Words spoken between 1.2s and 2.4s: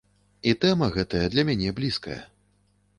для мяне блізкая.